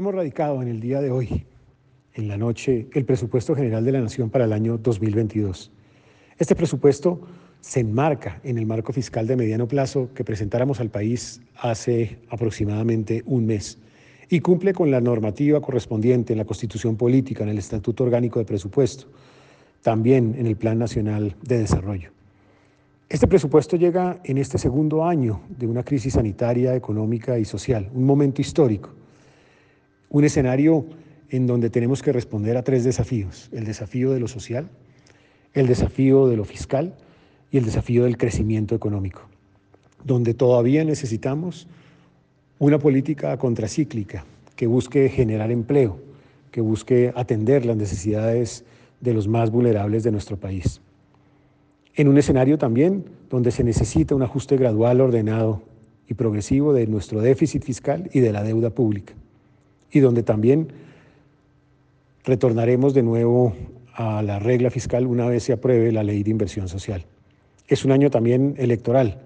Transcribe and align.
Hemos 0.00 0.14
radicado 0.14 0.62
en 0.62 0.68
el 0.68 0.80
día 0.80 1.02
de 1.02 1.10
hoy, 1.10 1.44
en 2.14 2.26
la 2.26 2.38
noche, 2.38 2.86
el 2.94 3.04
presupuesto 3.04 3.54
general 3.54 3.84
de 3.84 3.92
la 3.92 4.00
Nación 4.00 4.30
para 4.30 4.46
el 4.46 4.54
año 4.54 4.78
2022. 4.78 5.70
Este 6.38 6.54
presupuesto 6.54 7.20
se 7.60 7.80
enmarca 7.80 8.40
en 8.42 8.56
el 8.56 8.64
marco 8.64 8.94
fiscal 8.94 9.26
de 9.26 9.36
mediano 9.36 9.68
plazo 9.68 10.08
que 10.14 10.24
presentáramos 10.24 10.80
al 10.80 10.88
país 10.88 11.42
hace 11.54 12.16
aproximadamente 12.30 13.22
un 13.26 13.44
mes 13.44 13.76
y 14.30 14.40
cumple 14.40 14.72
con 14.72 14.90
la 14.90 15.02
normativa 15.02 15.60
correspondiente 15.60 16.32
en 16.32 16.38
la 16.38 16.46
Constitución 16.46 16.96
Política, 16.96 17.42
en 17.42 17.50
el 17.50 17.58
Estatuto 17.58 18.04
Orgánico 18.04 18.38
de 18.38 18.46
Presupuesto, 18.46 19.04
también 19.82 20.34
en 20.38 20.46
el 20.46 20.56
Plan 20.56 20.78
Nacional 20.78 21.36
de 21.42 21.58
Desarrollo. 21.58 22.10
Este 23.10 23.26
presupuesto 23.26 23.76
llega 23.76 24.18
en 24.24 24.38
este 24.38 24.56
segundo 24.56 25.04
año 25.04 25.42
de 25.50 25.66
una 25.66 25.82
crisis 25.82 26.14
sanitaria, 26.14 26.74
económica 26.74 27.38
y 27.38 27.44
social, 27.44 27.90
un 27.92 28.06
momento 28.06 28.40
histórico 28.40 28.98
un 30.10 30.24
escenario 30.24 30.84
en 31.30 31.46
donde 31.46 31.70
tenemos 31.70 32.02
que 32.02 32.12
responder 32.12 32.56
a 32.56 32.64
tres 32.64 32.84
desafíos, 32.84 33.48
el 33.52 33.64
desafío 33.64 34.10
de 34.10 34.20
lo 34.20 34.28
social, 34.28 34.68
el 35.54 35.68
desafío 35.68 36.26
de 36.26 36.36
lo 36.36 36.44
fiscal 36.44 36.94
y 37.50 37.58
el 37.58 37.64
desafío 37.64 38.04
del 38.04 38.18
crecimiento 38.18 38.74
económico, 38.74 39.22
donde 40.04 40.34
todavía 40.34 40.84
necesitamos 40.84 41.68
una 42.58 42.78
política 42.78 43.36
contracíclica 43.38 44.24
que 44.56 44.66
busque 44.66 45.08
generar 45.08 45.52
empleo, 45.52 46.00
que 46.50 46.60
busque 46.60 47.12
atender 47.14 47.64
las 47.64 47.76
necesidades 47.76 48.64
de 49.00 49.14
los 49.14 49.28
más 49.28 49.50
vulnerables 49.50 50.02
de 50.02 50.10
nuestro 50.10 50.36
país. 50.36 50.80
En 51.94 52.08
un 52.08 52.18
escenario 52.18 52.58
también 52.58 53.04
donde 53.30 53.52
se 53.52 53.62
necesita 53.62 54.16
un 54.16 54.22
ajuste 54.22 54.56
gradual, 54.56 55.00
ordenado 55.00 55.62
y 56.08 56.14
progresivo 56.14 56.72
de 56.72 56.88
nuestro 56.88 57.20
déficit 57.20 57.62
fiscal 57.62 58.10
y 58.12 58.18
de 58.18 58.32
la 58.32 58.42
deuda 58.42 58.70
pública 58.70 59.14
y 59.92 60.00
donde 60.00 60.22
también 60.22 60.68
retornaremos 62.24 62.94
de 62.94 63.02
nuevo 63.02 63.54
a 63.94 64.22
la 64.22 64.38
regla 64.38 64.70
fiscal 64.70 65.06
una 65.06 65.26
vez 65.26 65.44
se 65.44 65.52
apruebe 65.52 65.92
la 65.92 66.02
ley 66.02 66.22
de 66.22 66.30
inversión 66.30 66.68
social. 66.68 67.04
Es 67.68 67.84
un 67.84 67.92
año 67.92 68.10
también 68.10 68.54
electoral 68.58 69.20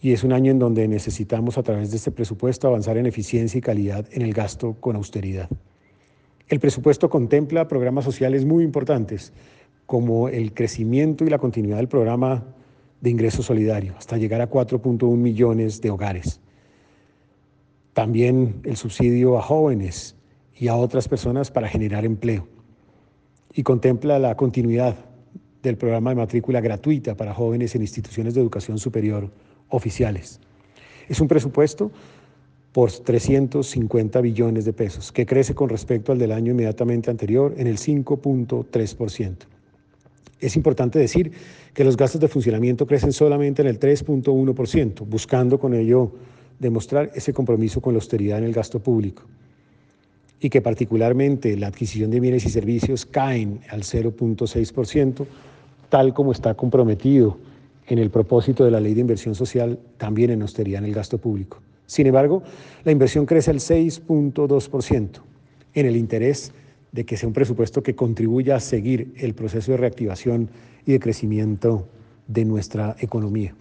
y 0.00 0.12
es 0.12 0.24
un 0.24 0.32
año 0.32 0.50
en 0.50 0.58
donde 0.58 0.86
necesitamos 0.88 1.58
a 1.58 1.62
través 1.62 1.90
de 1.90 1.96
este 1.96 2.10
presupuesto 2.10 2.68
avanzar 2.68 2.96
en 2.98 3.06
eficiencia 3.06 3.58
y 3.58 3.62
calidad 3.62 4.06
en 4.12 4.22
el 4.22 4.32
gasto 4.32 4.74
con 4.80 4.96
austeridad. 4.96 5.48
El 6.48 6.60
presupuesto 6.60 7.08
contempla 7.08 7.68
programas 7.68 8.04
sociales 8.04 8.44
muy 8.44 8.64
importantes 8.64 9.32
como 9.86 10.28
el 10.28 10.52
crecimiento 10.52 11.24
y 11.24 11.30
la 11.30 11.38
continuidad 11.38 11.78
del 11.78 11.88
programa 11.88 12.44
de 13.00 13.10
ingreso 13.10 13.42
solidario 13.42 13.94
hasta 13.96 14.16
llegar 14.16 14.40
a 14.40 14.50
4.1 14.50 15.16
millones 15.16 15.80
de 15.80 15.90
hogares 15.90 16.40
también 17.94 18.60
el 18.64 18.76
subsidio 18.76 19.38
a 19.38 19.42
jóvenes 19.42 20.16
y 20.54 20.68
a 20.68 20.76
otras 20.76 21.08
personas 21.08 21.50
para 21.50 21.68
generar 21.68 22.04
empleo. 22.04 22.46
Y 23.54 23.62
contempla 23.62 24.18
la 24.18 24.36
continuidad 24.36 24.96
del 25.62 25.76
programa 25.76 26.10
de 26.10 26.16
matrícula 26.16 26.60
gratuita 26.60 27.16
para 27.16 27.32
jóvenes 27.32 27.74
en 27.74 27.82
instituciones 27.82 28.34
de 28.34 28.40
educación 28.40 28.78
superior 28.78 29.30
oficiales. 29.70 30.40
Es 31.08 31.20
un 31.20 31.28
presupuesto 31.28 31.90
por 32.72 32.90
350 32.90 34.20
billones 34.20 34.64
de 34.64 34.72
pesos, 34.72 35.12
que 35.12 35.24
crece 35.24 35.54
con 35.54 35.68
respecto 35.68 36.10
al 36.10 36.18
del 36.18 36.32
año 36.32 36.50
inmediatamente 36.50 37.10
anterior 37.10 37.54
en 37.56 37.68
el 37.68 37.78
5.3%. 37.78 39.36
Es 40.40 40.56
importante 40.56 40.98
decir 40.98 41.30
que 41.72 41.84
los 41.84 41.96
gastos 41.96 42.20
de 42.20 42.28
funcionamiento 42.28 42.86
crecen 42.86 43.12
solamente 43.12 43.62
en 43.62 43.68
el 43.68 43.78
3.1%, 43.78 45.06
buscando 45.06 45.60
con 45.60 45.72
ello 45.72 46.12
demostrar 46.58 47.10
ese 47.14 47.32
compromiso 47.32 47.80
con 47.80 47.94
la 47.94 47.98
austeridad 47.98 48.38
en 48.38 48.44
el 48.44 48.52
gasto 48.52 48.80
público 48.80 49.22
y 50.40 50.50
que 50.50 50.60
particularmente 50.60 51.56
la 51.56 51.68
adquisición 51.68 52.10
de 52.10 52.20
bienes 52.20 52.44
y 52.44 52.50
servicios 52.50 53.06
caen 53.06 53.60
al 53.70 53.82
0.6%, 53.82 55.26
tal 55.88 56.12
como 56.12 56.32
está 56.32 56.54
comprometido 56.54 57.38
en 57.86 57.98
el 57.98 58.10
propósito 58.10 58.64
de 58.64 58.70
la 58.70 58.80
ley 58.80 58.94
de 58.94 59.00
inversión 59.00 59.34
social, 59.34 59.78
también 59.96 60.30
en 60.30 60.42
austeridad 60.42 60.80
en 60.80 60.86
el 60.86 60.94
gasto 60.94 61.18
público. 61.18 61.60
Sin 61.86 62.06
embargo, 62.06 62.42
la 62.84 62.92
inversión 62.92 63.26
crece 63.26 63.50
al 63.50 63.58
6.2% 63.58 65.08
en 65.74 65.86
el 65.86 65.96
interés 65.96 66.52
de 66.92 67.04
que 67.04 67.16
sea 67.16 67.26
un 67.26 67.32
presupuesto 67.32 67.82
que 67.82 67.94
contribuya 67.94 68.56
a 68.56 68.60
seguir 68.60 69.14
el 69.16 69.34
proceso 69.34 69.72
de 69.72 69.78
reactivación 69.78 70.48
y 70.86 70.92
de 70.92 71.00
crecimiento 71.00 71.88
de 72.28 72.44
nuestra 72.44 72.96
economía. 73.00 73.54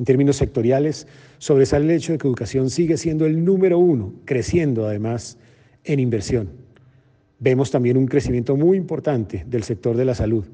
En 0.00 0.06
términos 0.06 0.36
sectoriales, 0.36 1.06
sobresale 1.36 1.84
el 1.84 1.90
hecho 1.90 2.12
de 2.12 2.18
que 2.18 2.26
educación 2.26 2.70
sigue 2.70 2.96
siendo 2.96 3.26
el 3.26 3.44
número 3.44 3.78
uno, 3.78 4.14
creciendo 4.24 4.86
además 4.86 5.36
en 5.84 6.00
inversión. 6.00 6.48
Vemos 7.38 7.70
también 7.70 7.98
un 7.98 8.06
crecimiento 8.06 8.56
muy 8.56 8.78
importante 8.78 9.44
del 9.46 9.62
sector 9.62 9.98
de 9.98 10.06
la 10.06 10.14
salud, 10.14 10.46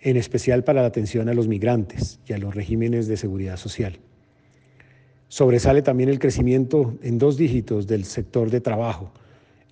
en 0.00 0.16
especial 0.16 0.62
para 0.62 0.82
la 0.82 0.86
atención 0.86 1.28
a 1.28 1.34
los 1.34 1.48
migrantes 1.48 2.20
y 2.24 2.34
a 2.34 2.38
los 2.38 2.54
regímenes 2.54 3.08
de 3.08 3.16
seguridad 3.16 3.56
social. 3.56 3.98
Sobresale 5.26 5.82
también 5.82 6.08
el 6.08 6.20
crecimiento 6.20 6.94
en 7.02 7.18
dos 7.18 7.36
dígitos 7.36 7.88
del 7.88 8.04
sector 8.04 8.48
de 8.48 8.60
trabajo, 8.60 9.10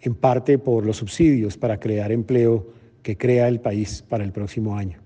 en 0.00 0.16
parte 0.16 0.58
por 0.58 0.84
los 0.84 0.96
subsidios 0.96 1.56
para 1.56 1.78
crear 1.78 2.10
empleo 2.10 2.66
que 3.04 3.16
crea 3.16 3.46
el 3.46 3.60
país 3.60 4.02
para 4.08 4.24
el 4.24 4.32
próximo 4.32 4.76
año. 4.76 4.98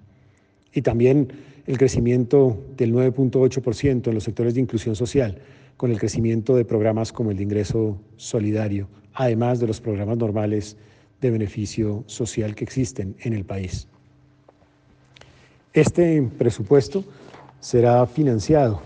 Y 0.72 0.80
también 0.80 1.28
el 1.70 1.78
crecimiento 1.78 2.58
del 2.76 2.92
9.8% 2.92 4.08
en 4.08 4.14
los 4.14 4.24
sectores 4.24 4.54
de 4.54 4.60
inclusión 4.60 4.96
social, 4.96 5.38
con 5.76 5.92
el 5.92 6.00
crecimiento 6.00 6.56
de 6.56 6.64
programas 6.64 7.12
como 7.12 7.30
el 7.30 7.36
de 7.36 7.44
ingreso 7.44 7.96
solidario, 8.16 8.88
además 9.14 9.60
de 9.60 9.68
los 9.68 9.80
programas 9.80 10.18
normales 10.18 10.76
de 11.20 11.30
beneficio 11.30 12.02
social 12.08 12.56
que 12.56 12.64
existen 12.64 13.14
en 13.20 13.34
el 13.34 13.44
país. 13.44 13.86
Este 15.72 16.28
presupuesto 16.36 17.04
será 17.60 18.04
financiado 18.06 18.82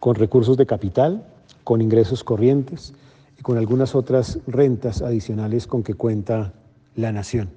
con 0.00 0.14
recursos 0.14 0.56
de 0.56 0.64
capital, 0.64 1.22
con 1.64 1.82
ingresos 1.82 2.24
corrientes 2.24 2.94
y 3.38 3.42
con 3.42 3.58
algunas 3.58 3.94
otras 3.94 4.38
rentas 4.46 5.02
adicionales 5.02 5.66
con 5.66 5.82
que 5.82 5.92
cuenta 5.92 6.54
la 6.94 7.12
nación. 7.12 7.50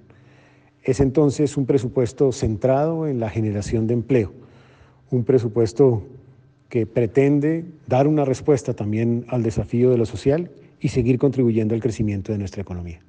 Es 0.83 0.99
entonces 0.99 1.55
un 1.55 1.65
presupuesto 1.65 2.33
centrado 2.33 3.07
en 3.07 3.21
la 3.21 3.29
generación 3.29 3.87
de 3.87 3.93
empleo, 3.93 4.33
un 5.11 5.23
presupuesto 5.23 6.03
que 6.69 6.85
pretende 6.85 7.65
dar 7.87 8.07
una 8.07 8.25
respuesta 8.25 8.73
también 8.73 9.25
al 9.27 9.43
desafío 9.43 9.89
de 9.89 9.97
lo 9.97 10.05
social 10.05 10.51
y 10.79 10.89
seguir 10.89 11.17
contribuyendo 11.17 11.73
al 11.75 11.81
crecimiento 11.81 12.31
de 12.31 12.37
nuestra 12.37 12.61
economía. 12.61 13.01